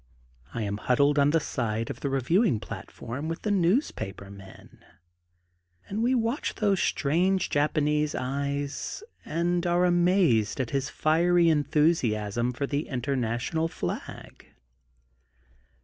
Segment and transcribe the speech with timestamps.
[0.51, 4.83] I am huddled on the side of the reviewing platform with the newspaper men,
[5.87, 12.65] and we watch those strange Japanese eyes, and are amazed at his fiery enthusiasm for
[12.65, 14.47] the Intemational Flag.